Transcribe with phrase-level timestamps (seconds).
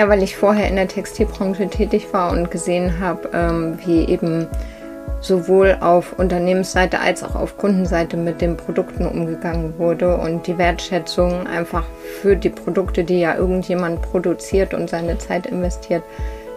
[0.00, 4.46] Ja, weil ich vorher in der Textilbranche tätig war und gesehen habe, ähm, wie eben
[5.20, 11.46] sowohl auf Unternehmensseite als auch auf Kundenseite mit den Produkten umgegangen wurde und die Wertschätzung
[11.46, 11.84] einfach
[12.22, 16.02] für die Produkte, die ja irgendjemand produziert und seine Zeit investiert,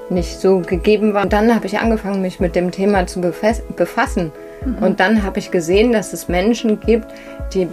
[0.10, 1.24] nicht so gegeben war.
[1.24, 4.32] Und dann habe ich angefangen, mich mit dem Thema zu befassen.
[4.64, 4.78] Mhm.
[4.82, 7.08] Und dann habe ich gesehen, dass es Menschen gibt,
[7.54, 7.68] die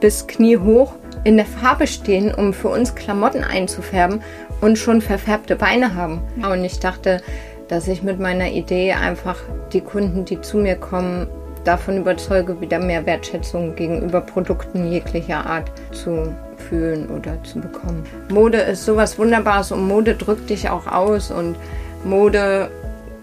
[0.00, 4.22] bis Knie hoch in der Farbe stehen, um für uns Klamotten einzufärben
[4.60, 6.22] und schon verfärbte Beine haben.
[6.36, 7.22] Und ich dachte,
[7.68, 9.36] dass ich mit meiner Idee einfach
[9.72, 11.28] die Kunden, die zu mir kommen,
[11.64, 16.34] davon überzeuge, wieder mehr Wertschätzung gegenüber Produkten jeglicher Art zu
[16.68, 18.04] fühlen oder zu bekommen.
[18.30, 21.56] Mode ist sowas Wunderbares und Mode drückt dich auch aus und
[22.04, 22.70] Mode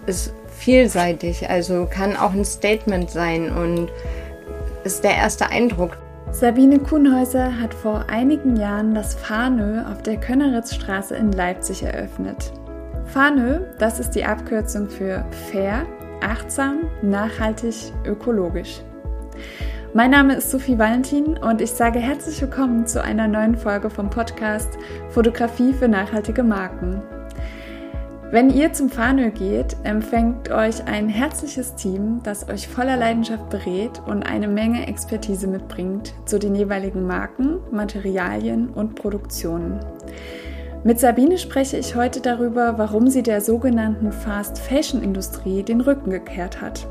[0.05, 3.89] ist vielseitig, also kann auch ein Statement sein und
[4.83, 5.97] ist der erste Eindruck.
[6.37, 12.51] Sabine Kuhnhäuser hat vor einigen Jahren das Fahnö auf der Könneritzstraße in Leipzig eröffnet.
[13.05, 15.85] Fahnö, das ist die Abkürzung für fair,
[16.19, 18.81] achtsam, nachhaltig, ökologisch.
[19.93, 24.09] Mein Name ist Sophie Valentin und ich sage herzlich willkommen zu einer neuen Folge vom
[24.09, 24.77] Podcast
[25.11, 27.01] Fotografie für nachhaltige Marken.
[28.31, 34.01] Wenn ihr zum Fahnö geht, empfängt euch ein herzliches Team, das euch voller Leidenschaft berät
[34.07, 39.79] und eine Menge Expertise mitbringt zu den jeweiligen Marken, Materialien und Produktionen.
[40.83, 46.09] Mit Sabine spreche ich heute darüber, warum sie der sogenannten Fast Fashion Industrie den Rücken
[46.09, 46.87] gekehrt hat.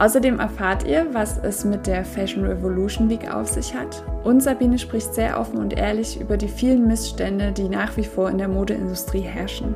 [0.00, 4.02] Außerdem erfahrt ihr, was es mit der Fashion Revolution Week auf sich hat.
[4.24, 8.30] Und Sabine spricht sehr offen und ehrlich über die vielen Missstände, die nach wie vor
[8.30, 9.74] in der Modeindustrie herrschen.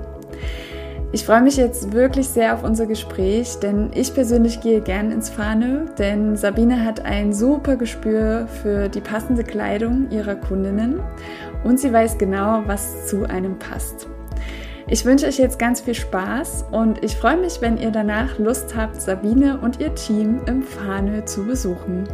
[1.14, 5.30] Ich freue mich jetzt wirklich sehr auf unser Gespräch, denn ich persönlich gehe gern ins
[5.30, 11.00] Fahne, denn Sabine hat ein super Gespür für die passende Kleidung ihrer Kundinnen
[11.62, 14.08] und sie weiß genau, was zu einem passt.
[14.88, 18.74] Ich wünsche euch jetzt ganz viel Spaß und ich freue mich, wenn ihr danach Lust
[18.76, 22.08] habt, Sabine und ihr Team im Fahne zu besuchen.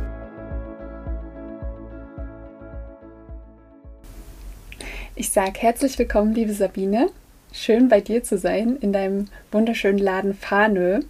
[5.14, 7.08] Ich sage herzlich willkommen, liebe Sabine.
[7.52, 11.00] Schön bei dir zu sein in deinem wunderschönen Laden Fahnö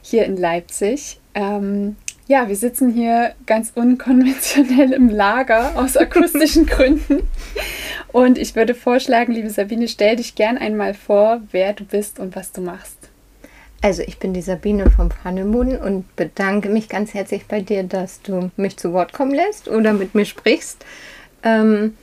[0.00, 1.18] hier in Leipzig.
[1.34, 1.96] Ähm,
[2.28, 7.26] ja, wir sitzen hier ganz unkonventionell im Lager aus akustischen Gründen.
[8.12, 12.36] Und ich würde vorschlagen, liebe Sabine, stell dich gern einmal vor, wer du bist und
[12.36, 12.96] was du machst.
[13.80, 18.22] Also ich bin die Sabine vom Pfannemunden und bedanke mich ganz herzlich bei dir, dass
[18.22, 20.84] du mich zu Wort kommen lässt oder mit mir sprichst.
[21.42, 21.96] Ähm,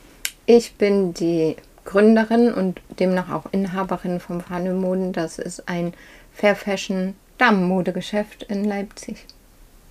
[0.46, 4.44] ich bin die Gründerin und demnach auch Inhaberin vom
[4.82, 5.14] Moden.
[5.14, 5.94] Das ist ein
[6.34, 9.26] Fair Fashion Damenmodegeschäft in Leipzig.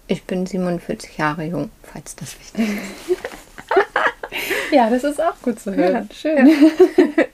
[0.07, 3.17] Ich bin 47 Jahre jung, falls das wichtig ist.
[4.73, 6.09] ja, das ist auch gut zu hören.
[6.11, 6.47] Ja, schön.
[6.47, 7.25] Ja.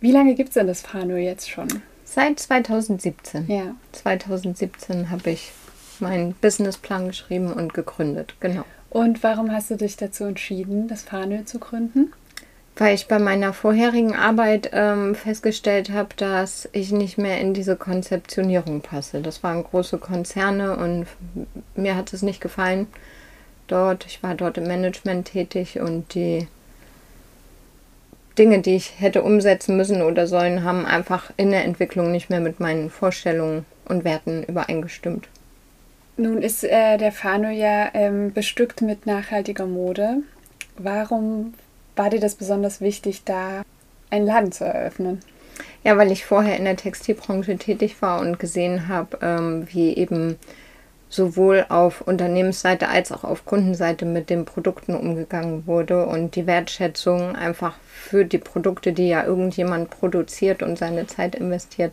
[0.00, 1.66] Wie lange gibt es denn das Fano jetzt schon?
[2.04, 3.46] Seit 2017.
[3.48, 3.74] Ja.
[3.92, 5.50] 2017 habe ich
[5.98, 8.64] meinen Businessplan geschrieben und gegründet, genau.
[8.90, 12.12] Und warum hast du dich dazu entschieden, das Fano zu gründen?
[12.78, 17.76] Weil ich bei meiner vorherigen Arbeit ähm, festgestellt habe, dass ich nicht mehr in diese
[17.76, 19.20] Konzeptionierung passe.
[19.20, 21.06] Das waren große Konzerne und
[21.74, 22.86] mir hat es nicht gefallen
[23.66, 24.06] dort.
[24.06, 26.46] Ich war dort im Management tätig und die
[28.38, 32.40] Dinge, die ich hätte umsetzen müssen oder sollen, haben einfach in der Entwicklung nicht mehr
[32.40, 35.26] mit meinen Vorstellungen und Werten übereingestimmt.
[36.16, 40.18] Nun ist äh, der Fano ja ähm, bestückt mit nachhaltiger Mode.
[40.76, 41.54] Warum
[41.98, 43.62] war dir das besonders wichtig, da
[44.10, 45.20] einen Laden zu eröffnen?
[45.84, 50.36] Ja, weil ich vorher in der Textilbranche tätig war und gesehen habe, ähm, wie eben
[51.10, 57.34] sowohl auf Unternehmensseite als auch auf Kundenseite mit den Produkten umgegangen wurde und die Wertschätzung
[57.34, 61.92] einfach für die Produkte, die ja irgendjemand produziert und seine Zeit investiert,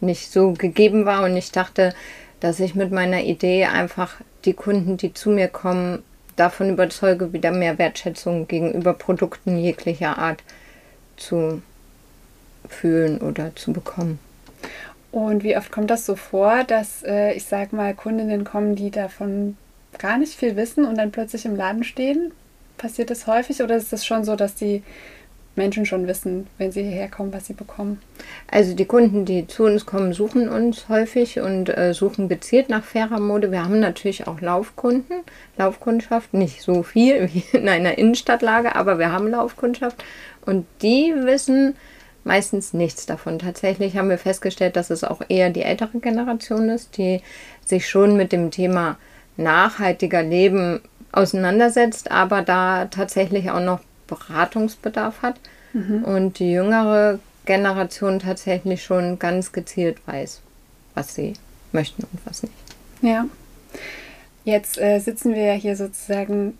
[0.00, 1.24] nicht so gegeben war.
[1.24, 1.94] Und ich dachte,
[2.40, 6.02] dass ich mit meiner Idee einfach die Kunden, die zu mir kommen,
[6.36, 10.42] davon überzeuge, wieder mehr Wertschätzung gegenüber Produkten jeglicher Art
[11.16, 11.62] zu
[12.68, 14.18] fühlen oder zu bekommen.
[15.12, 18.90] Und wie oft kommt das so vor, dass äh, ich sag mal Kundinnen kommen, die
[18.90, 19.56] davon
[19.98, 22.32] gar nicht viel wissen und dann plötzlich im Laden stehen?
[22.78, 24.82] Passiert das häufig oder ist es schon so, dass die
[25.56, 28.00] Menschen schon wissen, wenn sie hierher kommen, was sie bekommen.
[28.50, 32.84] Also die Kunden, die zu uns kommen, suchen uns häufig und äh, suchen gezielt nach
[32.84, 33.52] fairer Mode.
[33.52, 35.22] Wir haben natürlich auch Laufkunden,
[35.56, 40.02] Laufkundschaft, nicht so viel wie in einer Innenstadtlage, aber wir haben Laufkundschaft
[40.44, 41.76] und die wissen
[42.24, 43.38] meistens nichts davon.
[43.38, 47.20] Tatsächlich haben wir festgestellt, dass es auch eher die ältere Generation ist, die
[47.64, 48.96] sich schon mit dem Thema
[49.36, 50.80] nachhaltiger Leben
[51.12, 53.80] auseinandersetzt, aber da tatsächlich auch noch
[54.14, 55.36] Beratungsbedarf hat.
[55.72, 56.04] Mhm.
[56.04, 60.40] Und die jüngere Generation tatsächlich schon ganz gezielt weiß,
[60.94, 61.34] was sie
[61.72, 62.54] möchten und was nicht.
[63.02, 63.26] Ja.
[64.44, 66.56] Jetzt äh, sitzen wir ja hier sozusagen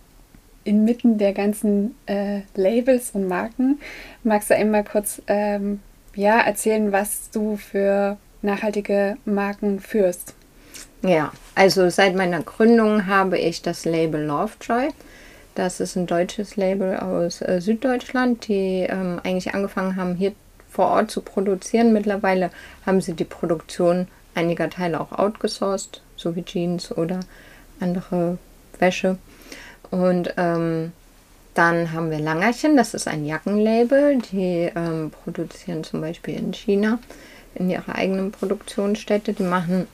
[0.65, 3.81] inmitten der ganzen äh, Labels und Marken.
[4.23, 5.81] Magst du einmal kurz ähm,
[6.15, 10.35] ja, erzählen, was du für nachhaltige Marken führst?
[11.03, 14.89] Ja, also seit meiner Gründung habe ich das Label Lovejoy.
[15.55, 20.33] Das ist ein deutsches Label aus äh, Süddeutschland, die ähm, eigentlich angefangen haben, hier
[20.69, 21.93] vor Ort zu produzieren.
[21.93, 22.51] Mittlerweile
[22.85, 27.21] haben sie die Produktion einiger Teile auch outgesourced, so wie Jeans oder
[27.79, 28.39] andere
[28.81, 29.19] Wäsche.
[29.91, 30.93] Und ähm,
[31.55, 34.19] dann haben wir Langerchen, das ist ein Jackenlabel.
[34.33, 36.99] Die ähm, produzieren zum Beispiel in China
[37.55, 39.35] in ihrer eigenen Produktionsstätte.
[39.35, 39.87] Die machen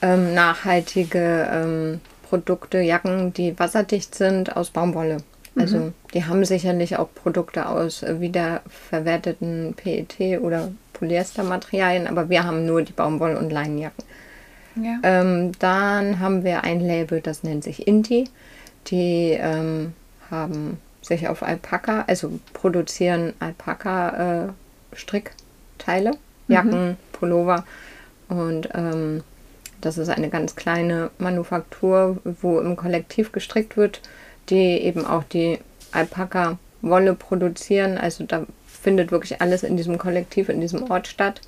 [0.00, 5.18] ähm, nachhaltige ähm, Produkte, Jacken, die wasserdicht sind aus Baumwolle.
[5.56, 5.94] Also mhm.
[6.14, 12.92] die haben sicherlich auch Produkte aus wiederverwerteten PET oder Polyestermaterialien, aber wir haben nur die
[12.92, 14.04] Baumwoll- und Leinenjacken.
[14.76, 14.98] Ja.
[15.02, 18.28] Ähm, dann haben wir ein Label, das nennt sich Inti.
[18.88, 19.94] Die ähm,
[20.30, 26.96] haben sich auf Alpaka, also produzieren Alpaka-Strickteile, äh, Jacken, mhm.
[27.12, 27.64] Pullover.
[28.28, 29.24] Und ähm,
[29.80, 34.00] das ist eine ganz kleine Manufaktur, wo im Kollektiv gestrickt wird,
[34.48, 35.58] die eben auch die
[35.92, 37.98] Alpaka-Wolle produzieren.
[37.98, 41.40] Also da findet wirklich alles in diesem Kollektiv, in diesem Ort statt.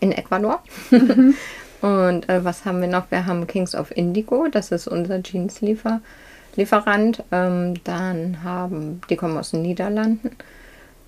[0.00, 0.62] In Ecuador.
[0.90, 1.34] Mhm.
[1.80, 3.10] Und äh, was haben wir noch?
[3.10, 7.22] Wir haben Kings of Indigo, das ist unser Jeans-Lieferant.
[7.30, 10.30] Ähm, dann haben, die kommen aus den Niederlanden.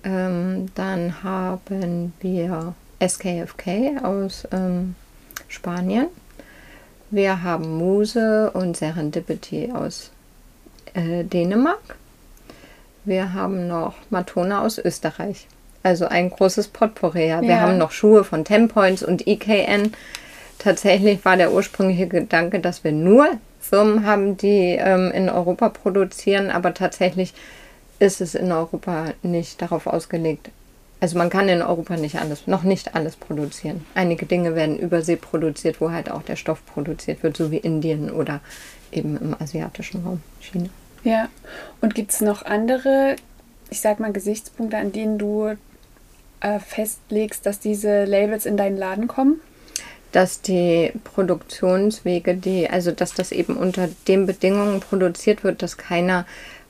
[0.03, 2.73] Ähm, dann haben wir
[3.05, 4.95] SKFK aus ähm,
[5.47, 6.07] Spanien.
[7.11, 10.11] Wir haben Muse und Serendipity aus
[10.93, 11.97] äh, Dänemark.
[13.03, 15.47] Wir haben noch Matona aus Österreich.
[15.83, 17.27] Also ein großes Potpourri.
[17.27, 17.41] Ja.
[17.41, 19.93] Wir haben noch Schuhe von Tempoints und IKN
[20.57, 23.27] tatsächlich war der ursprüngliche Gedanke, dass wir nur
[23.59, 27.33] Firmen haben, die ähm, in Europa produzieren, aber tatsächlich
[27.99, 30.49] ist es in Europa nicht darauf ausgelegt.
[31.01, 33.83] Also man kann in Europa nicht alles, noch nicht alles produzieren.
[33.95, 38.11] Einige Dinge werden übersee produziert, wo halt auch der Stoff produziert wird, so wie Indien
[38.11, 38.39] oder
[38.91, 40.69] eben im asiatischen Raum, China.
[41.03, 41.27] Ja,
[41.81, 43.15] und gibt es noch andere,
[43.71, 45.55] ich sag mal, Gesichtspunkte, an denen du
[46.41, 49.41] äh, festlegst, dass diese Labels in deinen Laden kommen?
[50.11, 56.25] dass die Produktionswege, die, also dass das eben unter den Bedingungen produziert wird, dass keiner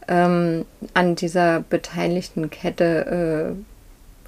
[0.07, 3.70] ähm, an dieser beteiligten Kette äh,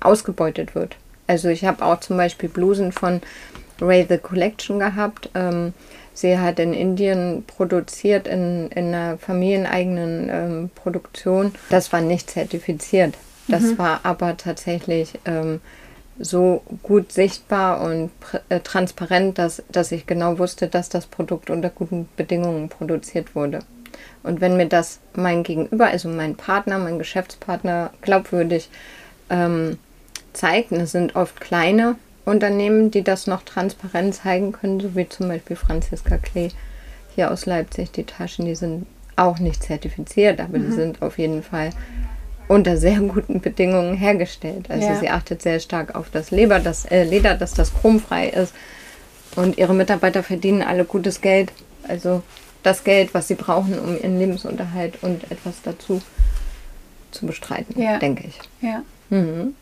[0.05, 0.97] ausgebeutet wird.
[1.27, 3.21] Also ich habe auch zum Beispiel Blusen von
[3.81, 5.29] Ray the Collection gehabt.
[5.35, 5.73] Ähm,
[6.13, 11.53] sie hat in Indien produziert in, in einer familieneigenen ähm, Produktion.
[11.69, 13.15] Das war nicht zertifiziert.
[13.47, 13.77] Das mhm.
[13.77, 15.59] war aber tatsächlich ähm,
[16.19, 18.11] so gut sichtbar und
[18.49, 23.59] äh, transparent, dass, dass ich genau wusste, dass das Produkt unter guten Bedingungen produziert wurde.
[24.21, 28.69] Und wenn mir das mein Gegenüber, also mein Partner, mein Geschäftspartner glaubwürdig
[29.29, 29.77] ähm,
[30.33, 31.95] zeigt, und es sind oft kleine
[32.25, 36.49] Unternehmen, die das noch transparent zeigen können, so wie zum Beispiel Franziska Klee
[37.15, 40.65] hier aus Leipzig, die Taschen, die sind auch nicht zertifiziert, aber mhm.
[40.65, 41.69] die sind auf jeden Fall
[42.47, 44.69] unter sehr guten Bedingungen hergestellt.
[44.69, 44.95] Also ja.
[44.95, 48.53] sie achtet sehr stark auf das Leber, das äh, Leder, dass das chromfrei ist.
[49.35, 51.51] Und ihre Mitarbeiter verdienen alle gutes Geld.
[51.87, 52.21] Also
[52.61, 56.01] das Geld, was sie brauchen, um ihren Lebensunterhalt und etwas dazu
[57.11, 57.97] zu bestreiten, ja.
[57.97, 58.39] denke ich.
[58.61, 58.83] Ja.
[59.09, 59.55] Mhm.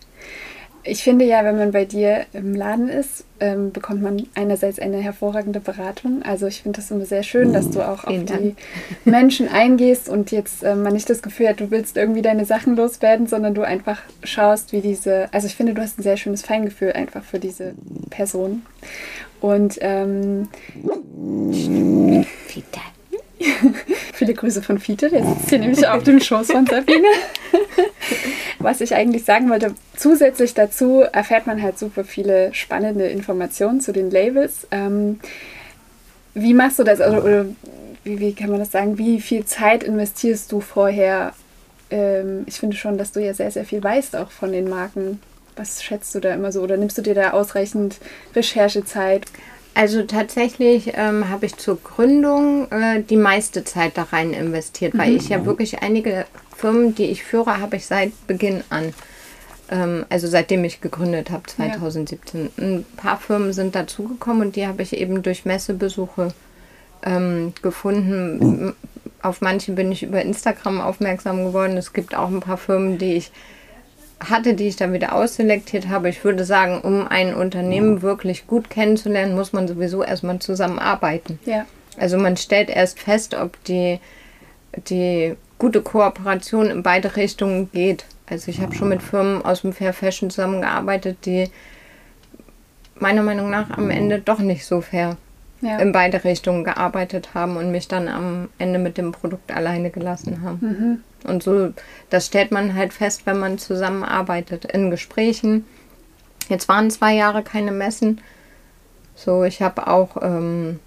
[0.84, 4.98] Ich finde ja, wenn man bei dir im Laden ist, ähm, bekommt man einerseits eine
[4.98, 6.24] hervorragende Beratung.
[6.24, 8.42] Also ich finde das immer sehr schön, dass du auch Vielen auf Dank.
[8.42, 8.56] die
[9.10, 12.76] Menschen eingehst und jetzt äh, man nicht das Gefühl hat, du willst irgendwie deine Sachen
[12.76, 16.42] loswerden, sondern du einfach schaust, wie diese, also ich finde, du hast ein sehr schönes
[16.42, 17.74] Feingefühl einfach für diese
[18.10, 18.64] Person.
[19.40, 20.50] Und ähm,
[24.22, 27.08] Viele Grüße von Fiete, der sitzt hier nämlich auf dem Schoß von Sabine.
[28.60, 33.92] Was ich eigentlich sagen wollte, zusätzlich dazu erfährt man halt super viele spannende Informationen zu
[33.92, 34.68] den Labels.
[34.70, 35.20] Ähm,
[36.36, 37.00] wie machst du das?
[37.00, 37.46] Oder, oder
[38.04, 39.00] wie, wie, kann man das sagen?
[39.00, 41.34] Wie viel Zeit investierst du vorher?
[41.90, 45.20] Ähm, ich finde schon, dass du ja sehr, sehr viel weißt auch von den Marken.
[45.56, 46.62] Was schätzt du da immer so?
[46.62, 47.98] Oder nimmst du dir da ausreichend
[48.36, 49.26] Recherchezeit?
[49.74, 55.12] Also tatsächlich ähm, habe ich zur Gründung äh, die meiste Zeit da rein investiert, weil
[55.12, 55.18] mhm.
[55.18, 56.26] ich ja wirklich einige
[56.56, 58.94] Firmen, die ich führe, habe ich seit Beginn an.
[59.70, 62.44] Ähm, also seitdem ich gegründet habe, 2017.
[62.44, 62.64] Ja.
[62.64, 66.34] Ein paar Firmen sind dazugekommen und die habe ich eben durch Messebesuche
[67.04, 68.74] ähm, gefunden.
[69.22, 71.78] Auf manche bin ich über Instagram aufmerksam geworden.
[71.78, 73.32] Es gibt auch ein paar Firmen, die ich
[74.30, 76.10] hatte, die ich dann wieder ausselektiert habe.
[76.10, 81.40] Ich würde sagen, um ein Unternehmen wirklich gut kennenzulernen, muss man sowieso erstmal zusammenarbeiten.
[81.46, 81.66] Ja.
[81.98, 84.00] Also man stellt erst fest, ob die,
[84.90, 88.06] die gute Kooperation in beide Richtungen geht.
[88.30, 91.50] Also ich habe schon mit Firmen aus dem Fair Fashion zusammengearbeitet, die
[92.96, 95.18] meiner Meinung nach am Ende doch nicht so fair
[95.62, 95.78] Ja.
[95.80, 100.42] in beide Richtungen gearbeitet haben und mich dann am Ende mit dem Produkt alleine gelassen
[100.44, 100.60] haben.
[100.62, 101.04] Mhm.
[101.26, 101.74] Und so,
[102.10, 105.66] das stellt man halt fest, wenn man zusammenarbeitet in Gesprächen.
[106.50, 108.22] Jetzt waren zwei Jahre keine Messen.
[109.16, 110.80] So, ich habe auch ähm,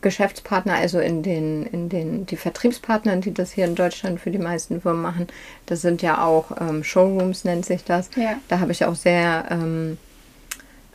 [0.00, 4.38] Geschäftspartner, also in den, in den, die Vertriebspartner, die das hier in Deutschland für die
[4.38, 5.26] meisten Firmen machen.
[5.66, 8.10] Das sind ja auch ähm, Showrooms, nennt sich das.
[8.16, 8.36] Ja.
[8.48, 9.98] Da habe ich auch sehr ähm,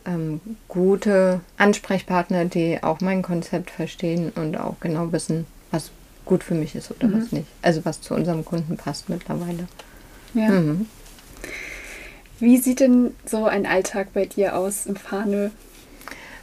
[0.06, 5.90] ähm, gute Ansprechpartner, die auch mein Konzept verstehen und auch genau wissen, was
[6.26, 7.46] gut für mich ist oder was nicht.
[7.62, 9.66] Also was zu unserem Kunden passt mittlerweile.
[10.34, 10.50] Ja.
[10.50, 10.86] Mhm.
[12.38, 15.48] Wie sieht denn so ein Alltag bei dir aus im Fahnö?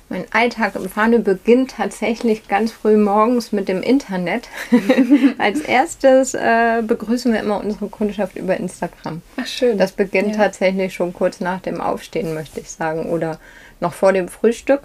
[0.09, 4.47] Mein Alltag im Fahne beginnt tatsächlich ganz früh morgens mit dem Internet.
[5.37, 9.21] Als erstes äh, begrüßen wir immer unsere Kundschaft über Instagram.
[9.37, 9.77] Ach, schön.
[9.77, 10.35] Das beginnt Ja.
[10.43, 13.39] tatsächlich schon kurz nach dem Aufstehen, möchte ich sagen, oder
[13.79, 14.81] noch vor dem Frühstück,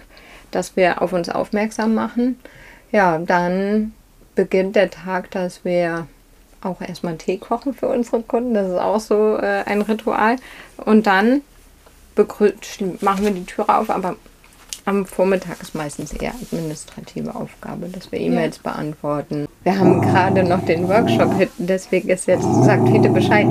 [0.51, 2.39] dass wir auf uns aufmerksam machen.
[2.91, 3.93] Ja, dann
[4.39, 6.07] beginnt der Tag, dass wir
[6.61, 8.53] auch erstmal Tee kochen für unsere Kunden.
[8.53, 10.37] Das ist auch so äh, ein Ritual.
[10.77, 11.41] Und dann
[13.01, 14.15] machen wir die Türe auf, aber
[14.85, 19.45] am Vormittag ist meistens eher administrative Aufgabe, dass wir E-Mails beantworten.
[19.63, 23.47] Wir haben gerade noch den Workshop, deswegen ist jetzt, sagt Hete Bescheid,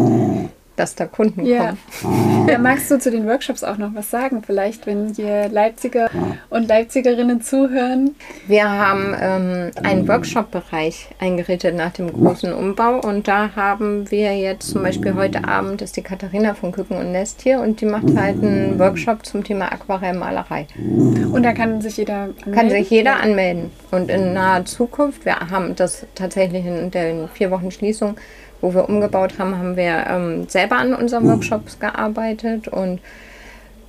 [0.79, 1.75] dass da Kunden Ja.
[2.03, 2.49] kommen.
[2.49, 4.43] ja, magst du zu den Workshops auch noch was sagen?
[4.45, 6.11] Vielleicht, wenn hier Leipziger
[6.51, 8.15] und Leipzigerinnen zuhören.
[8.47, 14.69] Wir haben ähm, einen Workshop-Bereich eingerichtet nach dem großen Umbau und da haben wir jetzt
[14.71, 18.15] zum Beispiel heute Abend ist die Katharina von Küken und Nest hier und die macht
[18.17, 20.67] halt einen Workshop zum Thema Aquarellmalerei.
[20.77, 22.53] Und da kann sich jeder anmelden.
[22.55, 23.71] Kann sich jeder anmelden.
[23.91, 28.17] Und in naher Zukunft, wir haben das tatsächlich in den vier Wochen Schließung,
[28.61, 33.01] wo wir umgebaut haben, haben wir ähm, selber an unseren Workshops gearbeitet und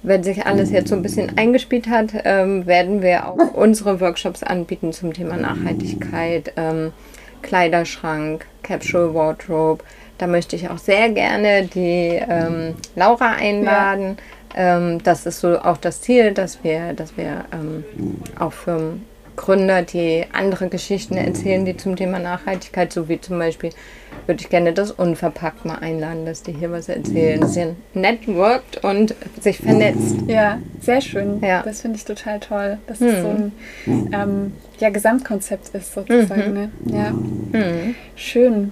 [0.02, 4.44] wenn sich alles jetzt so ein bisschen eingespielt hat, ähm, werden wir auch unsere Workshops
[4.44, 6.94] anbieten zum Thema Nachhaltigkeit, ähm,
[7.42, 9.84] Kleiderschrank, Capsule Wardrobe.
[10.18, 14.18] Da möchte ich auch sehr gerne die ähm, Laura einladen.
[14.56, 17.84] Ähm, das ist so auch das Ziel, dass wir, dass wir ähm,
[18.38, 18.52] auch
[19.40, 23.72] Firmengründer, die andere Geschichten erzählen, die zum Thema Nachhaltigkeit, so wie zum Beispiel,
[24.28, 28.84] würde ich gerne das Unverpackt mal einladen, dass die hier was erzählen, dass ihr networked
[28.84, 30.18] und sich vernetzt.
[30.28, 31.42] Ja, sehr schön.
[31.42, 31.64] Ja.
[31.64, 33.52] Das finde ich total toll, dass es so ein
[33.88, 36.02] ähm, ja, Gesamtkonzept ist Mhm.
[36.02, 36.54] sozusagen.
[36.54, 36.70] Ne?
[36.86, 37.14] Ja,
[38.16, 38.72] schön.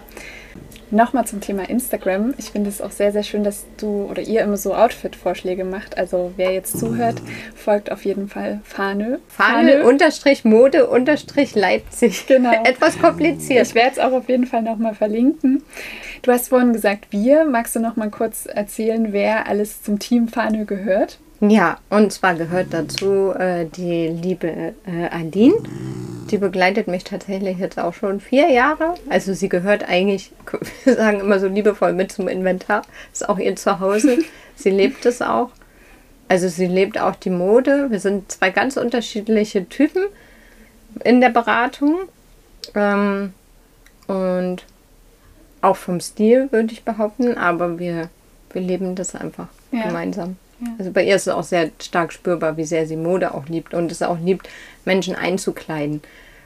[0.90, 2.34] Nochmal zum Thema Instagram.
[2.38, 5.98] Ich finde es auch sehr, sehr schön, dass du oder ihr immer so Outfit-Vorschläge macht.
[5.98, 7.22] Also wer jetzt zuhört,
[7.56, 9.20] folgt auf jeden Fall Fahne.
[9.28, 12.26] Fahne unterstrich Mode unterstrich Leipzig.
[12.28, 12.54] Genau.
[12.64, 13.68] Etwas kompliziert.
[13.68, 15.62] Ich werde es auch auf jeden Fall nochmal verlinken.
[16.22, 17.44] Du hast vorhin gesagt, wir.
[17.44, 21.20] Magst du noch mal kurz erzählen, wer alles zum Team Fahne gehört?
[21.42, 24.48] Ja, und zwar gehört dazu äh, die liebe
[24.86, 25.58] äh, Aline.
[26.32, 28.96] Die begleitet mich tatsächlich jetzt auch schon vier Jahre.
[29.10, 30.32] Also sie gehört eigentlich,
[30.84, 32.82] wir sagen immer so liebevoll mit zum Inventar.
[33.14, 34.20] Ist auch ihr Zuhause.
[34.56, 35.50] sie lebt es auch.
[36.28, 37.90] Also sie lebt auch die Mode.
[37.90, 40.04] Wir sind zwei ganz unterschiedliche Typen
[41.04, 41.96] in der Beratung.
[42.76, 43.34] Ähm,
[44.08, 44.66] und
[45.62, 48.10] auch vom Stil würde ich behaupten, aber wir,
[48.52, 49.84] wir leben das einfach Ja.
[49.88, 50.38] gemeinsam.
[50.60, 50.68] Ja.
[50.80, 53.74] Also bei ihr ist es auch sehr stark spürbar, wie sehr sie Mode auch liebt
[53.74, 54.50] und es auch liebt,
[54.86, 56.02] Menschen einzukleiden.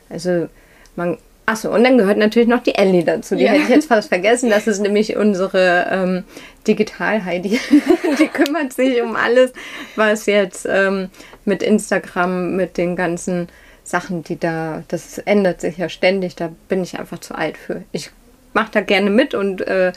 [0.09, 0.47] Also
[0.95, 1.17] man.
[1.47, 3.35] Achso, und dann gehört natürlich noch die Ellie dazu.
[3.35, 3.51] Die Ja.
[3.51, 4.49] hätte ich jetzt fast vergessen.
[4.49, 6.23] Das ist nämlich unsere ähm,
[6.67, 7.59] Digital-Heidi.
[8.19, 9.51] die kümmert sich um alles,
[9.95, 11.09] was jetzt ähm,
[11.43, 13.49] mit Instagram, mit den ganzen
[13.83, 16.35] Sachen, die da, das ändert sich ja ständig.
[16.35, 17.83] Da bin ich einfach zu alt für.
[17.91, 18.11] Ich
[18.53, 19.91] mache da gerne mit und äh,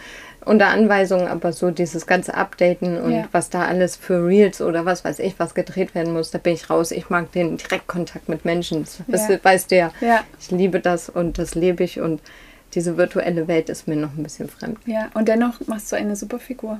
[0.46, 3.28] unter Anweisungen, aber so dieses ganze Updaten und Ja.
[3.32, 6.54] was da alles für Reels oder was weiß ich, was gedreht werden muss, da bin
[6.54, 6.90] ich raus.
[6.90, 8.86] Ich mag den Direktkontakt mit Menschen.
[9.08, 9.38] Das Ja.
[9.42, 9.90] weißt du ja.
[10.00, 10.20] Ja.
[10.40, 12.20] Ich liebe das und das lebe ich und
[12.74, 14.78] diese virtuelle Welt ist mir noch ein bisschen fremd.
[14.86, 16.78] Ja, und dennoch machst du eine super Figur.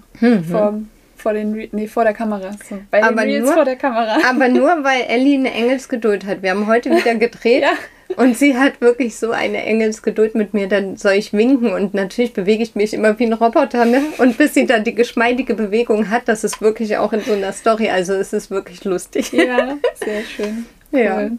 [0.50, 0.80] Vor,
[1.16, 2.50] vor, den Re nee, vor der Kamera.
[2.68, 4.16] So, bei den Aber Reels nur- vor der Kamera.
[4.28, 6.42] Aber nur weil Ellie eine Engelsgeduld hat.
[6.42, 7.71] Wir haben heute wieder gedreht Ja.
[8.17, 10.69] Und sie hat wirklich so eine Engelsgeduld mit mir.
[10.69, 13.85] Dann soll ich winken und natürlich bewege ich mich immer wie ein Roboter.
[13.85, 14.03] Ne?
[14.19, 17.53] Und bis sie dann die geschmeidige Bewegung hat, das ist wirklich auch in so einer
[17.53, 17.91] Story.
[17.91, 19.33] Also es ist wirklich lustig.
[19.33, 20.67] Ja, sehr schön.
[20.91, 21.19] Ja.
[21.19, 21.33] Cool.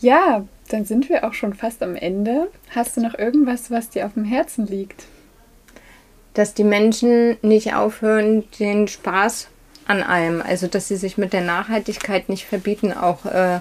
[0.00, 2.48] Ja, dann sind wir auch schon fast am Ende.
[2.74, 5.06] Hast du noch irgendwas, was dir auf dem Herzen liegt?
[6.34, 9.48] dass die Menschen nicht aufhören, den Spaß
[9.86, 10.42] an allem.
[10.42, 13.60] Also, dass sie sich mit der Nachhaltigkeit nicht verbieten, auch äh,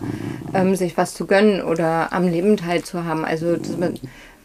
[0.53, 3.25] ähm, sich was zu gönnen oder am Leben teilzuhaben.
[3.25, 3.57] Also,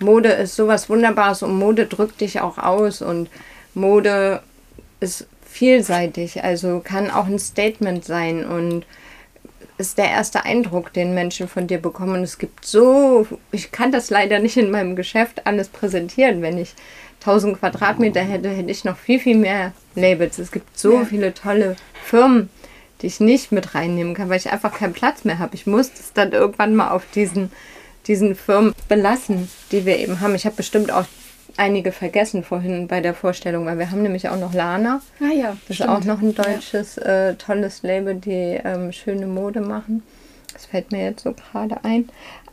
[0.00, 3.28] Mode ist sowas Wunderbares und Mode drückt dich auch aus und
[3.74, 4.42] Mode
[5.00, 8.84] ist vielseitig, also kann auch ein Statement sein und
[9.78, 12.16] ist der erste Eindruck, den Menschen von dir bekommen.
[12.16, 16.42] Und es gibt so, ich kann das leider nicht in meinem Geschäft alles präsentieren.
[16.42, 16.74] Wenn ich
[17.20, 20.38] 1000 Quadratmeter hätte, hätte ich noch viel, viel mehr Labels.
[20.38, 21.04] Es gibt so ja.
[21.04, 22.48] viele tolle Firmen,
[23.00, 25.54] die ich nicht mit reinnehmen kann, weil ich einfach keinen Platz mehr habe.
[25.54, 27.50] Ich muss es dann irgendwann mal auf diesen,
[28.06, 30.34] diesen Firmen belassen, die wir eben haben.
[30.34, 31.04] Ich habe bestimmt auch
[31.56, 35.00] einige vergessen vorhin bei der Vorstellung, weil wir haben nämlich auch noch Lana.
[35.20, 35.56] Ah ja.
[35.66, 35.80] Das stimmt.
[35.80, 37.30] ist auch noch ein deutsches ja.
[37.30, 40.02] äh, tolles Label, die ähm, schöne Mode machen.
[40.52, 42.08] Das fällt mir jetzt so gerade ein.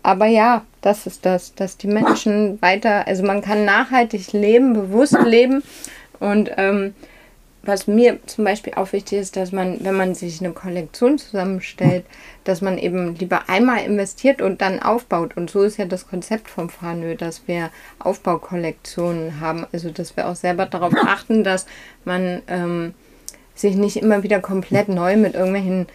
[0.06, 5.18] Aber ja, das ist das, dass die Menschen weiter, also man kann nachhaltig leben, bewusst
[5.26, 5.64] leben
[6.20, 6.94] und ähm,
[7.64, 12.06] was mir zum Beispiel auch wichtig ist, dass man, wenn man sich eine Kollektion zusammenstellt,
[12.44, 15.36] dass man eben lieber einmal investiert und dann aufbaut.
[15.36, 19.66] Und so ist ja das Konzept vom Fanö, dass wir Aufbaukollektionen haben.
[19.74, 21.66] Also dass wir auch selber darauf achten, dass
[22.04, 22.94] man ähm,
[23.56, 25.88] sich nicht immer wieder komplett neu mit irgendwelchen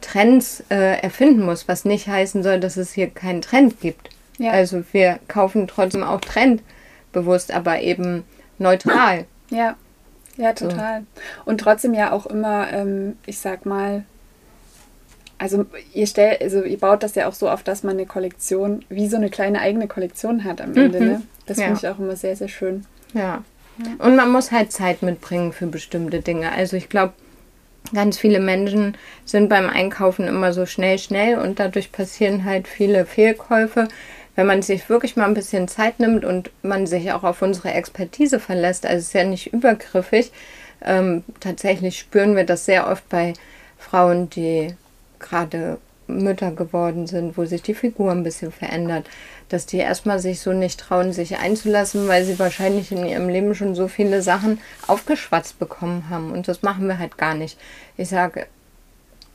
[0.00, 4.10] Trends äh, erfinden muss, was nicht heißen soll, dass es hier keinen Trend gibt.
[4.38, 4.52] Ja.
[4.52, 8.24] Also wir kaufen trotzdem auch trendbewusst, aber eben
[8.58, 9.26] neutral.
[9.50, 9.76] Ja.
[10.36, 11.00] Ja, total.
[11.00, 11.50] So.
[11.50, 14.04] Und trotzdem ja auch immer, ähm, ich sag mal,
[15.38, 18.84] also ihr stellt, also ihr baut das ja auch so auf, dass man eine Kollektion,
[18.88, 21.06] wie so eine kleine eigene Kollektion hat am Ende, mhm.
[21.06, 21.22] ne?
[21.46, 21.64] Das ja.
[21.64, 22.84] finde ich auch immer sehr, sehr schön.
[23.14, 23.44] Ja.
[23.78, 24.04] ja.
[24.04, 26.52] Und man muss halt Zeit mitbringen für bestimmte Dinge.
[26.52, 27.12] Also ich glaube,
[27.94, 33.06] ganz viele Menschen sind beim Einkaufen immer so schnell, schnell und dadurch passieren halt viele
[33.06, 33.88] Fehlkäufe.
[34.34, 37.72] Wenn man sich wirklich mal ein bisschen Zeit nimmt und man sich auch auf unsere
[37.72, 40.30] Expertise verlässt, also es ist ja nicht übergriffig,
[40.84, 43.32] ähm, tatsächlich spüren wir das sehr oft bei
[43.78, 44.74] Frauen, die
[45.18, 49.06] gerade Mütter geworden sind, wo sich die Figur ein bisschen verändert,
[49.48, 53.54] dass die erstmal sich so nicht trauen, sich einzulassen, weil sie wahrscheinlich in ihrem Leben
[53.54, 56.32] schon so viele Sachen aufgeschwatzt bekommen haben.
[56.32, 57.58] Und das machen wir halt gar nicht.
[57.96, 58.46] Ich sage,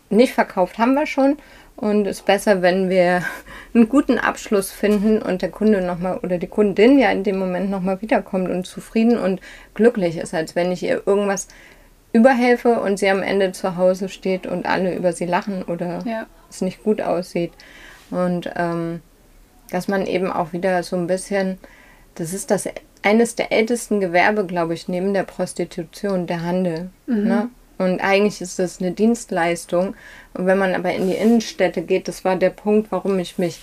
[0.09, 1.37] nicht verkauft haben wir schon
[1.77, 3.23] und es ist besser, wenn wir
[3.73, 7.69] einen guten Abschluss finden und der Kunde nochmal oder die Kundin ja in dem Moment
[7.69, 9.39] nochmal wiederkommt und zufrieden und
[9.73, 11.47] glücklich ist, als wenn ich ihr irgendwas
[12.13, 16.27] überhelfe und sie am Ende zu Hause steht und alle über sie lachen oder ja.
[16.49, 17.53] es nicht gut aussieht.
[18.09, 19.01] Und ähm,
[19.71, 21.57] dass man eben auch wieder so ein bisschen,
[22.15, 22.67] das ist das
[23.01, 26.89] eines der ältesten Gewerbe, glaube ich, neben der Prostitution, der Handel.
[27.07, 27.23] Mhm.
[27.23, 27.49] Ne?
[27.79, 29.95] Und eigentlich ist das eine Dienstleistung.
[30.35, 33.59] Und wenn man aber in die Innenstädte geht, das war der Punkt, warum ich mich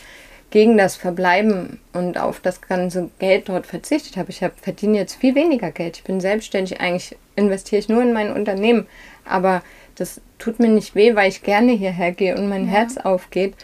[0.50, 4.30] gegen das Verbleiben und auf das ganze Geld dort verzichtet habe.
[4.30, 5.98] Ich hab, verdiene jetzt viel weniger Geld.
[5.98, 6.80] Ich bin selbstständig.
[6.80, 8.86] Eigentlich investiere ich nur in mein Unternehmen.
[9.24, 9.62] Aber
[9.94, 12.72] das tut mir nicht weh, weil ich gerne hierher gehe und mein ja.
[12.72, 13.54] Herz aufgeht.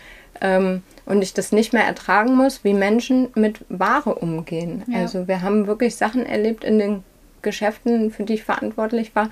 [0.41, 4.83] Ähm, und ich das nicht mehr ertragen muss, wie Menschen mit Ware umgehen.
[4.87, 5.01] Ja.
[5.01, 7.05] Also wir haben wirklich Sachen erlebt in den
[7.43, 9.29] Geschäften, für die ich verantwortlich war,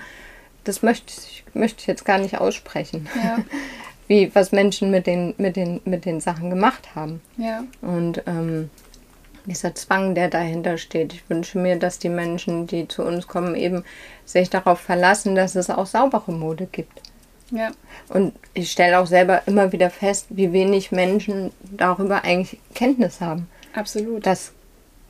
[0.63, 3.09] das möchte ich, möchte ich jetzt gar nicht aussprechen.
[3.15, 3.39] Ja.
[4.07, 7.21] Wie, was Menschen mit den, mit, den, mit den Sachen gemacht haben.
[7.37, 7.63] Ja.
[7.81, 8.69] Und ähm,
[9.45, 11.13] dieser Zwang, der dahinter steht.
[11.13, 13.83] Ich wünsche mir, dass die Menschen, die zu uns kommen, eben
[14.25, 17.01] sich darauf verlassen, dass es auch saubere Mode gibt.
[17.53, 17.71] Ja.
[18.09, 23.47] Und ich stelle auch selber immer wieder fest, wie wenig Menschen darüber eigentlich Kenntnis haben.
[23.75, 24.25] Absolut.
[24.25, 24.53] Das,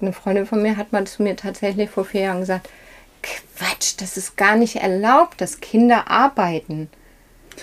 [0.02, 2.70] eine Freundin von mir hat mal zu mir tatsächlich vor vier Jahren gesagt,
[3.22, 6.90] Quatsch, das ist gar nicht erlaubt, dass Kinder arbeiten.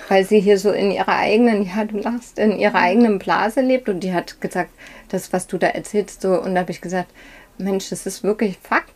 [0.08, 3.88] Weil sie hier so in ihrer eigenen, ja, du lachst, in ihrer eigenen Blase lebt
[3.88, 4.70] und die hat gesagt,
[5.08, 7.10] das, was du da erzählst, so, und da habe ich gesagt,
[7.58, 8.94] Mensch, das ist wirklich Fakt,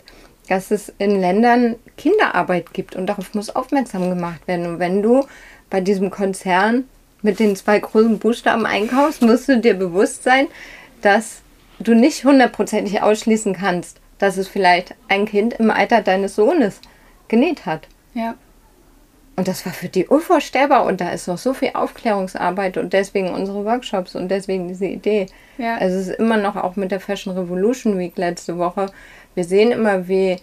[0.48, 4.66] dass es in Ländern Kinderarbeit gibt und darauf muss aufmerksam gemacht werden.
[4.66, 5.26] Und wenn du
[5.74, 6.84] bei diesem Konzern
[7.22, 10.46] mit den zwei großen Buchstaben einkaufst, musst du dir bewusst sein,
[11.02, 11.42] dass
[11.80, 16.80] du nicht hundertprozentig ausschließen kannst, dass es vielleicht ein Kind im Alter deines Sohnes
[17.26, 17.88] genäht hat.
[18.14, 18.36] Ja.
[19.34, 23.30] Und das war für die unvorstellbar und da ist noch so viel Aufklärungsarbeit und deswegen
[23.30, 25.26] unsere Workshops und deswegen diese Idee.
[25.58, 25.78] Ja.
[25.78, 28.92] Also es ist immer noch auch mit der Fashion Revolution Week letzte Woche.
[29.34, 30.36] Wir sehen immer, wie,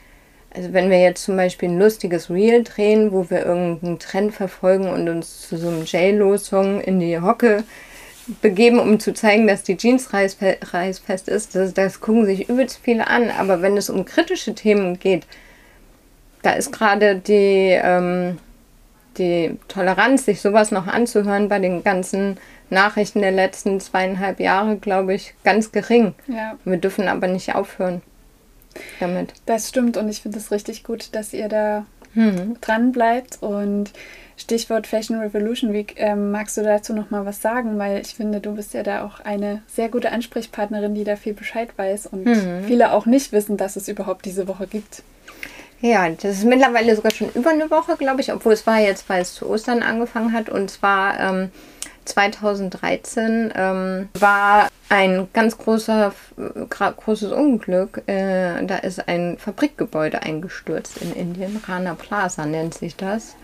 [0.53, 4.89] also wenn wir jetzt zum Beispiel ein lustiges Reel drehen, wo wir irgendeinen Trend verfolgen
[4.89, 7.63] und uns zu so einem J-Lo-Song in die Hocke
[8.41, 11.55] begeben, um zu zeigen, dass die Jeans reißfest ist.
[11.55, 13.29] Das, das gucken sich übelst viele an.
[13.31, 15.25] Aber wenn es um kritische Themen geht,
[16.41, 18.37] da ist gerade die, ähm,
[19.17, 22.37] die Toleranz, sich sowas noch anzuhören bei den ganzen
[22.69, 26.13] Nachrichten der letzten zweieinhalb Jahre, glaube ich, ganz gering.
[26.27, 26.57] Ja.
[26.63, 28.01] Wir dürfen aber nicht aufhören.
[28.99, 29.33] Damit.
[29.45, 32.57] Das stimmt und ich finde es richtig gut, dass ihr da mhm.
[32.61, 33.91] dran bleibt und
[34.37, 37.77] Stichwort Fashion Revolution Week, ähm, magst du dazu noch mal was sagen?
[37.77, 41.33] Weil ich finde, du bist ja da auch eine sehr gute Ansprechpartnerin, die da viel
[41.33, 42.63] Bescheid weiß und mhm.
[42.65, 45.03] viele auch nicht wissen, dass es überhaupt diese Woche gibt.
[45.81, 49.09] Ja, das ist mittlerweile sogar schon über eine Woche, glaube ich, obwohl es war jetzt,
[49.09, 50.49] weil es zu Ostern angefangen hat.
[50.49, 51.49] Und zwar ähm,
[52.11, 56.13] 2013 ähm, war ein ganz großer,
[56.69, 58.03] großes Unglück.
[58.07, 61.61] Äh, da ist ein Fabrikgebäude eingestürzt in Indien.
[61.65, 63.35] Rana Plaza nennt sich das.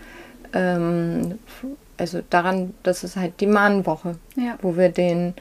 [0.52, 1.38] Ähm,
[1.96, 4.56] also daran, das ist halt die Mahnwoche, ja.
[4.62, 5.34] wo wir den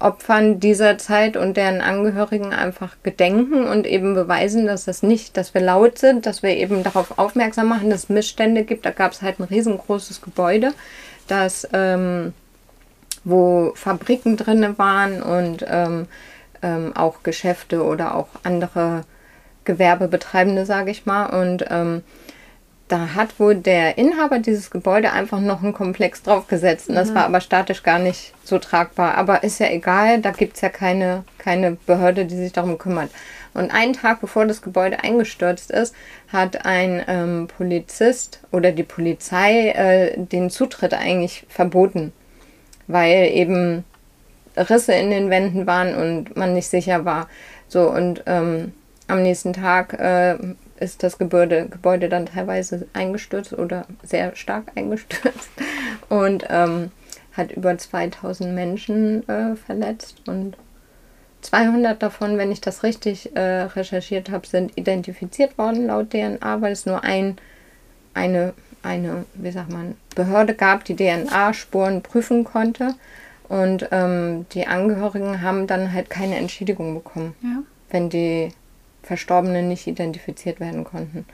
[0.00, 5.54] Opfern dieser Zeit und deren Angehörigen einfach gedenken und eben beweisen, dass das nicht, dass
[5.54, 8.84] wir laut sind, dass wir eben darauf aufmerksam machen, dass es Missstände gibt.
[8.84, 10.74] Da gab es halt ein riesengroßes Gebäude,
[11.28, 12.34] das, ähm,
[13.22, 16.06] wo Fabriken drin waren und ähm,
[16.62, 19.04] ähm, auch Geschäfte oder auch andere
[19.64, 21.26] Gewerbebetreibende, sage ich mal.
[21.26, 22.02] Und ähm,
[22.94, 26.88] da hat wohl der Inhaber dieses Gebäude einfach noch einen Komplex draufgesetzt.
[26.88, 27.16] Und das mhm.
[27.16, 29.16] war aber statisch gar nicht so tragbar.
[29.16, 33.10] Aber ist ja egal, da gibt es ja keine, keine Behörde, die sich darum kümmert.
[33.52, 35.92] Und einen Tag bevor das Gebäude eingestürzt ist,
[36.32, 42.12] hat ein ähm, Polizist oder die Polizei äh, den Zutritt eigentlich verboten,
[42.86, 43.84] weil eben
[44.56, 47.28] Risse in den Wänden waren und man nicht sicher war.
[47.66, 48.72] So und ähm,
[49.08, 50.36] am nächsten Tag äh,
[50.78, 55.50] ist das Gebäude, Gebäude dann teilweise eingestürzt oder sehr stark eingestürzt
[56.08, 56.90] und ähm,
[57.32, 60.56] hat über 2000 Menschen äh, verletzt und
[61.44, 66.72] 200 davon, wenn ich das richtig äh, recherchiert habe, sind identifiziert worden laut DNA, weil
[66.72, 67.36] es nur ein,
[68.14, 72.94] eine, eine, wie sagt man, Behörde gab, die DNA-Spuren prüfen konnte.
[73.46, 77.62] Und ähm, die Angehörigen haben dann halt keine Entschädigung bekommen, ja.
[77.90, 78.48] wenn die
[79.04, 81.26] Verstorbenen nicht identifiziert werden konnten.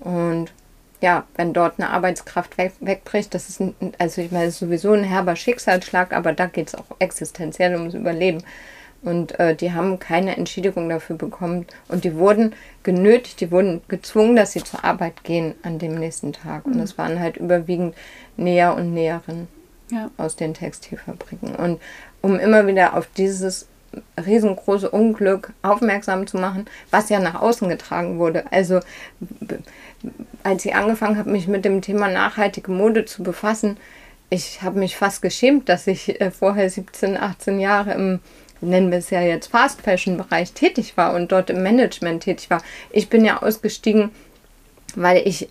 [0.00, 0.52] Und
[1.00, 4.60] ja, wenn dort eine Arbeitskraft weg, wegbricht, das ist, ein, also ich meine, das ist
[4.60, 8.42] sowieso ein herber Schicksalsschlag, aber da geht es auch existenziell ums Überleben.
[9.02, 11.66] Und äh, die haben keine Entschädigung dafür bekommen.
[11.86, 16.32] Und die wurden genötigt, die wurden gezwungen, dass sie zur Arbeit gehen an dem nächsten
[16.32, 16.66] Tag.
[16.66, 16.72] Mhm.
[16.72, 17.94] Und das waren halt überwiegend
[18.36, 19.46] Näher und Näherinnen
[19.92, 20.10] ja.
[20.16, 21.54] aus den Textilfabriken.
[21.54, 21.80] Und
[22.22, 23.68] um immer wieder auf dieses
[24.24, 28.44] riesengroße Unglück aufmerksam zu machen, was ja nach außen getragen wurde.
[28.50, 28.80] Also
[30.42, 33.76] als ich angefangen habe, mich mit dem Thema nachhaltige Mode zu befassen,
[34.30, 38.20] ich habe mich fast geschämt, dass ich äh, vorher 17, 18 Jahre im
[38.60, 42.50] nennen wir es ja jetzt Fast Fashion Bereich tätig war und dort im Management tätig
[42.50, 42.62] war.
[42.90, 44.10] Ich bin ja ausgestiegen,
[44.96, 45.48] weil ich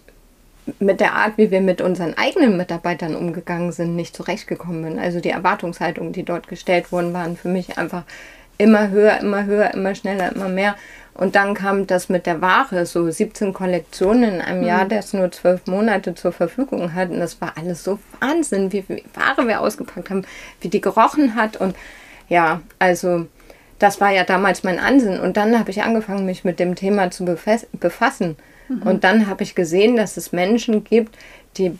[0.79, 4.99] mit der Art, wie wir mit unseren eigenen Mitarbeitern umgegangen sind, nicht zurechtgekommen bin.
[4.99, 8.03] Also die Erwartungshaltungen, die dort gestellt wurden, waren für mich einfach
[8.57, 10.75] immer höher, immer höher, immer schneller, immer mehr.
[11.13, 14.67] Und dann kam das mit der Ware, so 17 Kollektionen in einem mhm.
[14.67, 17.09] Jahr, das nur zwölf Monate zur Verfügung hat.
[17.09, 20.25] Und das war alles so Wahnsinn, wie viel Ware wir ausgepackt haben,
[20.61, 21.57] wie die gerochen hat.
[21.57, 21.75] Und
[22.29, 23.25] ja, also
[23.79, 25.19] das war ja damals mein Ansinn.
[25.19, 28.37] Und dann habe ich angefangen, mich mit dem Thema zu befassen.
[28.67, 28.81] Mhm.
[28.83, 31.17] Und dann habe ich gesehen, dass es Menschen gibt,
[31.57, 31.77] die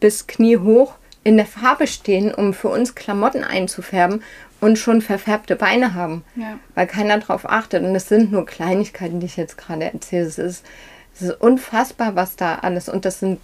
[0.00, 4.22] bis Knie hoch in der Farbe stehen, um für uns Klamotten einzufärben
[4.60, 6.58] und schon verfärbte Beine haben, ja.
[6.74, 7.84] weil keiner darauf achtet.
[7.84, 10.26] Und es sind nur Kleinigkeiten, die ich jetzt gerade erzähle.
[10.26, 10.64] Es ist,
[11.14, 13.40] es ist unfassbar, was da alles und das sind,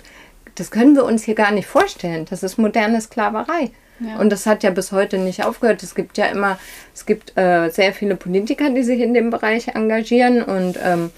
[0.54, 2.26] das können wir uns hier gar nicht vorstellen.
[2.30, 3.70] Das ist moderne Sklaverei.
[4.00, 4.18] Ja.
[4.18, 5.82] Und das hat ja bis heute nicht aufgehört.
[5.82, 6.58] Es gibt ja immer,
[6.94, 11.10] es gibt äh, sehr viele Politiker, die sich in dem Bereich engagieren und ähm,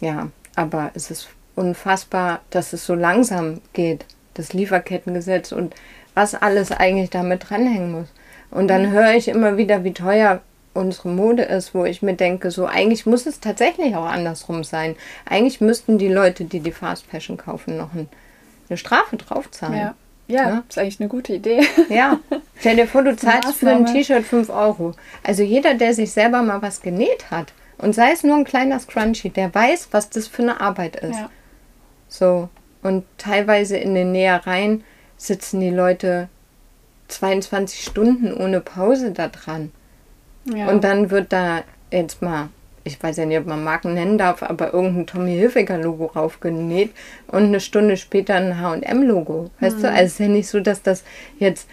[0.00, 5.74] ja, aber es ist unfassbar, dass es so langsam geht, das Lieferkettengesetz und
[6.14, 8.08] was alles eigentlich damit dranhängen muss.
[8.50, 10.40] Und dann höre ich immer wieder, wie teuer
[10.74, 14.94] unsere Mode ist, wo ich mir denke, so eigentlich muss es tatsächlich auch andersrum sein.
[15.24, 18.08] Eigentlich müssten die Leute, die die Fast Fashion kaufen, noch ein,
[18.68, 19.78] eine Strafe draufzahlen.
[19.78, 19.94] Ja.
[20.28, 21.64] Ja, ja, ist eigentlich eine gute Idee.
[21.88, 22.18] Ja,
[22.58, 24.92] stell dir vor, du zahlst für ein T-Shirt 5 Euro.
[25.22, 28.78] Also jeder, der sich selber mal was genäht hat, und sei es nur ein kleiner
[28.78, 31.18] Scrunchie, der weiß, was das für eine Arbeit ist.
[31.18, 31.30] Ja.
[32.08, 32.48] So,
[32.82, 34.84] und teilweise in den Nähereien
[35.16, 36.28] sitzen die Leute
[37.08, 39.72] 22 Stunden ohne Pause da dran.
[40.44, 40.68] Ja.
[40.68, 42.48] Und dann wird da jetzt mal,
[42.84, 46.92] ich weiß ja nicht, ob man Marken nennen darf, aber irgendein Tommy Hilfiger Logo raufgenäht
[47.28, 49.50] und eine Stunde später ein H&M Logo.
[49.60, 49.82] Weißt mhm.
[49.82, 51.04] du, also es ist ja nicht so, dass das
[51.38, 51.68] jetzt,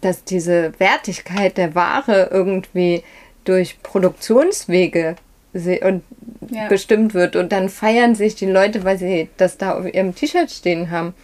[0.00, 3.04] dass diese Wertigkeit der Ware irgendwie
[3.44, 5.16] durch Produktionswege
[5.54, 6.02] und
[6.50, 6.68] ja.
[6.68, 10.50] bestimmt wird und dann feiern sich die Leute, weil sie das da auf ihrem T-Shirt
[10.50, 11.14] stehen haben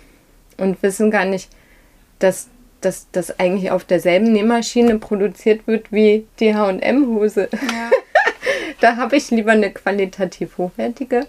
[0.58, 1.48] und wissen gar nicht,
[2.18, 2.48] dass
[2.80, 7.48] dass das eigentlich auf derselben Nähmaschine produziert wird wie die H&M-Hose.
[7.52, 7.90] Ja.
[8.80, 11.26] da habe ich lieber eine qualitativ hochwertige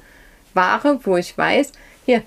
[0.53, 1.71] Ware, wo ich weiß,
[2.05, 2.23] hier,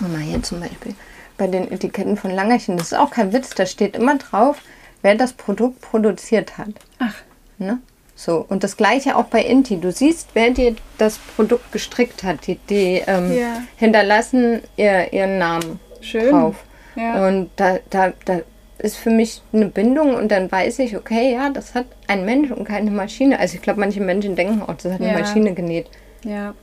[0.00, 0.94] mal hier zum Beispiel,
[1.36, 4.60] bei den Etiketten von Langerchen, das ist auch kein Witz, da steht immer drauf,
[5.02, 6.70] wer das Produkt produziert hat.
[6.98, 7.14] Ach.
[7.60, 7.78] Ne?
[8.16, 9.78] So, und das gleiche auch bei Inti.
[9.78, 12.46] Du siehst, wer dir das Produkt gestrickt hat.
[12.46, 13.62] Die, die ähm, Ja.
[13.76, 16.30] hinterlassen ihr, ihren Namen Schön.
[16.30, 16.56] drauf.
[16.96, 17.26] Ja.
[17.26, 18.40] Und da, da, da
[18.78, 22.50] ist für mich eine Bindung und dann weiß ich, okay, ja, das hat ein Mensch
[22.50, 23.38] und keine Maschine.
[23.38, 25.18] Also ich glaube, manche Menschen denken auch, das hat eine Ja.
[25.18, 25.86] Maschine genäht.
[26.24, 26.54] ja.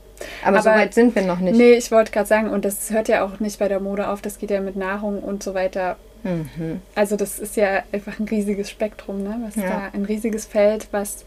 [0.43, 1.55] Aber, Aber- so weit sind wir noch nicht.
[1.57, 4.19] Nee, ich wollte gerade sagen, und das hört ja auch nicht bei der Mode auf,
[4.19, 5.95] das geht ja mit Nahrung und so weiter.
[6.27, 6.81] Mhm.
[6.95, 9.39] Also das ist ja einfach ein riesiges Spektrum, ne?
[9.45, 9.69] Was Ja.
[9.69, 11.25] da ein riesiges Feld, was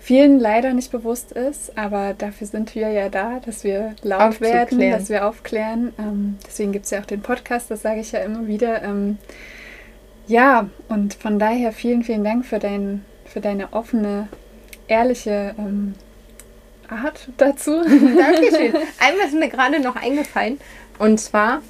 [0.00, 4.80] vielen leider nicht bewusst ist, aber dafür sind wir ja da, dass wir laut werden,
[4.90, 5.92] dass wir aufklären.
[5.98, 8.82] Ähm, deswegen gibt es ja auch den Podcast, das sage ich ja immer wieder.
[8.82, 9.18] Ähm,
[10.26, 14.28] ja, und von daher vielen, vielen Dank für, dein, für deine offene,
[14.88, 15.94] ehrliche ähm,
[16.88, 17.82] Art dazu.
[17.84, 18.74] Dankeschön.
[18.98, 20.58] Einmal ist mir gerade noch eingefallen.
[20.98, 21.62] Und zwar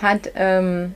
[0.00, 0.94] hat ähm,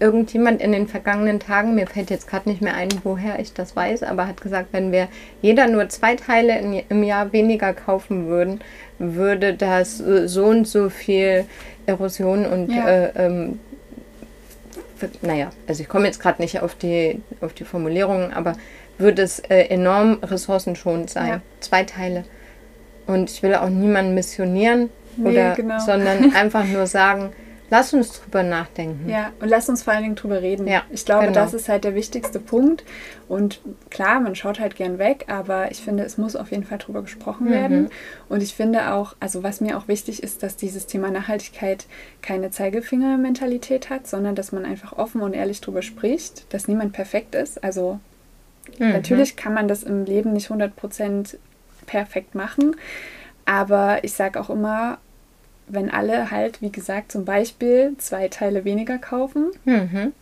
[0.00, 3.74] irgendjemand in den vergangenen Tagen, mir fällt jetzt gerade nicht mehr ein, woher ich das
[3.74, 5.08] weiß, aber hat gesagt, wenn wir
[5.42, 8.60] jeder nur zwei Teile in, im Jahr weniger kaufen würden,
[8.98, 11.44] würde das äh, so und so viel
[11.86, 12.88] Erosion und Ja.
[12.88, 13.60] äh, ähm,
[14.96, 18.54] für- naja, also ich komme jetzt gerade nicht auf die, auf die Formulierungen, aber
[18.98, 21.28] würde es äh, enorm ressourcenschonend sein.
[21.28, 21.40] Ja.
[21.60, 22.24] Zwei Teile.
[23.06, 25.78] Und ich will auch niemanden missionieren, Nee, oder, genau.
[25.80, 27.30] sondern einfach nur sagen,
[27.70, 29.08] lass uns drüber nachdenken.
[29.08, 30.66] Ja, und lass uns vor allen Dingen drüber reden.
[30.66, 31.34] Ja, ich glaube, genau.
[31.34, 32.84] das ist halt der wichtigste Punkt.
[33.28, 36.78] Und klar, man schaut halt gern weg, aber ich finde, es muss auf jeden Fall
[36.78, 37.52] drüber gesprochen Mhm.
[37.52, 37.90] werden.
[38.28, 41.86] Und ich finde auch, also was mir auch wichtig ist, dass dieses Thema Nachhaltigkeit
[42.22, 47.34] keine Zeigefinger-Mentalität hat, sondern dass man einfach offen und ehrlich drüber spricht, dass niemand perfekt
[47.34, 47.62] ist.
[47.64, 48.00] Also
[48.78, 48.90] Mhm.
[48.92, 51.38] Natürlich kann man das im Leben nicht 100%
[51.86, 52.76] perfekt machen,
[53.46, 54.98] aber ich sage auch immer,
[55.70, 60.12] wenn alle halt, wie gesagt, zum Beispiel zwei Teile weniger kaufen Mhm.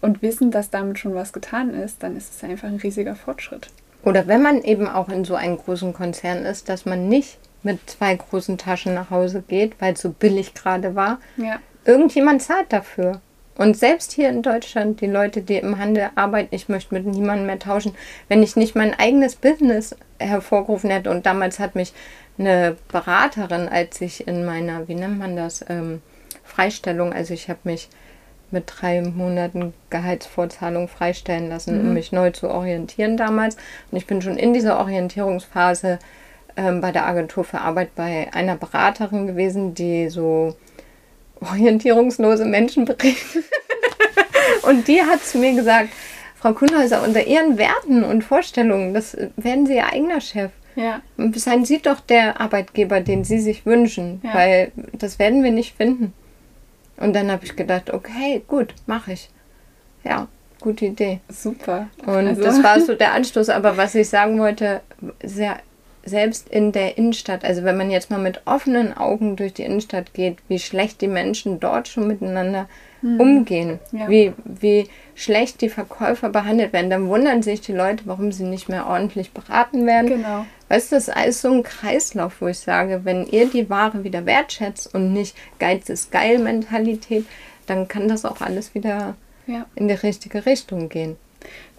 [0.00, 3.68] und wissen, dass damit schon was getan ist, dann ist es einfach ein riesiger Fortschritt.
[4.04, 7.78] Oder wenn man eben auch in so einem großen Konzern ist, dass man nicht mit
[7.90, 11.18] zwei großen Taschen nach Hause geht, weil es so billig gerade war.
[11.36, 13.20] Ja, Irgendjemand zahlt dafür.
[13.56, 17.46] Und selbst hier in Deutschland, die Leute, die im Handel arbeiten, ich möchte mit niemandem
[17.46, 17.92] mehr tauschen,
[18.28, 21.10] wenn ich nicht mein eigenes Business hervorgerufen hätte.
[21.10, 21.92] Und damals hat mich
[22.38, 26.02] eine Beraterin, als ich in meiner, wie nennt man das, ähm,
[26.44, 27.88] Freistellung, also ich habe mich
[28.50, 33.56] mit drei Monaten Gehaltsvorzahlung freistellen lassen, um mich neu zu orientieren damals.
[33.90, 35.98] Und ich bin schon in dieser Orientierungsphase
[36.56, 40.56] ähm, bei der Agentur für Arbeit bei einer Beraterin gewesen, die so
[41.40, 43.16] orientierungslose Menschen berät.
[44.62, 45.90] und die hat zu mir gesagt,
[46.34, 50.50] Frau Kuhnhäuser, unter Ihren Werten und Vorstellungen, das werden Sie Ihr eigener Chef.
[50.78, 51.02] Ja,
[51.34, 54.34] Seien Sie doch der Arbeitgeber, den Sie sich wünschen, Ja.
[54.34, 56.12] weil das werden wir nicht finden.
[56.96, 59.28] Und dann habe ich gedacht, okay, gut, mache ich.
[60.04, 60.26] Ja,
[60.60, 61.20] gute Idee.
[61.28, 61.88] super.
[62.06, 63.48] Und Also- das war so der Anstoß.
[63.50, 64.80] Aber was ich sagen wollte,
[65.22, 65.58] sehr,
[66.08, 70.14] selbst in der Innenstadt, also wenn man jetzt mal mit offenen Augen durch die Innenstadt
[70.14, 72.68] geht, wie schlecht die Menschen dort schon miteinander
[73.00, 73.98] umgehen, Hm.
[74.00, 74.08] Ja.
[74.08, 78.68] wie, wie schlecht die Verkäufer behandelt werden, dann wundern sich die Leute, warum sie nicht
[78.68, 80.08] mehr ordentlich beraten werden.
[80.08, 80.46] Genau.
[80.68, 84.02] Weißt du, das ist alles so ein Kreislauf, wo ich sage, wenn ihr die Ware
[84.02, 87.24] wieder wertschätzt und nicht Geiz ist geil Mentalität,
[87.66, 89.14] dann kann das auch alles wieder
[89.46, 89.64] Ja.
[89.76, 91.16] in die richtige Richtung gehen.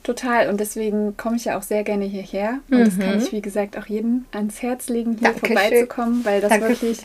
[0.03, 0.49] Total.
[0.49, 2.59] Und deswegen komme ich ja auch sehr gerne hierher.
[2.71, 3.23] Und das kann Mhm.
[3.23, 5.57] ich, wie gesagt, auch jedem ans Herz legen, hier Dankeschön.
[5.57, 6.69] vorbeizukommen, weil das Danke.
[6.69, 6.99] wirklich,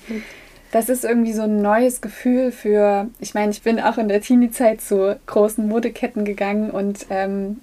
[0.72, 4.20] das ist irgendwie so ein neues Gefühl für, ich meine, ich bin auch in der
[4.20, 7.60] Teenie-Zeit zu großen Modeketten gegangen und ähm,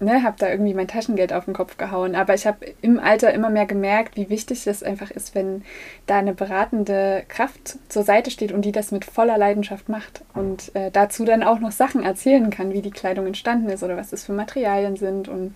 [0.00, 2.14] ne, habe da irgendwie mein Taschengeld auf den Kopf gehauen.
[2.14, 5.62] Aber ich habe im Alter immer mehr gemerkt, wie wichtig das einfach ist, wenn
[6.06, 10.74] da eine beratende Kraft zur Seite steht und die das mit voller Leidenschaft macht und
[10.74, 14.10] äh, dazu dann auch noch Sachen erzählen kann, wie die Kleidung entstanden ist oder was
[14.10, 15.28] das für Materialien sind.
[15.28, 15.54] Und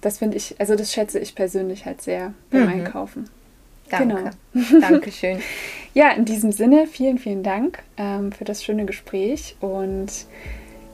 [0.00, 2.68] das finde ich, also das schätze ich persönlich halt sehr beim Mhm.
[2.68, 3.30] Einkaufen.
[3.90, 4.30] Danke.
[4.52, 4.80] Genau.
[4.80, 5.40] Dankeschön.
[5.94, 10.08] Ja, in diesem Sinne, vielen, vielen Dank ähm, für das schöne Gespräch und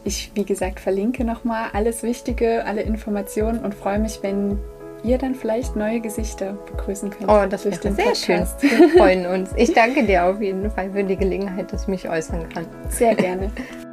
[0.05, 4.59] ich, wie gesagt, verlinke nochmal alles Wichtige, alle Informationen und freue mich, wenn
[5.03, 7.31] ihr dann vielleicht neue Gesichter begrüßen könnt.
[7.31, 8.47] Oh, das wäre den sehr schön.
[8.61, 9.51] Wir freuen uns.
[9.57, 12.67] Ich danke dir auf jeden Fall für die Gelegenheit, dass ich mich äußern kann.
[12.89, 13.51] Sehr gerne.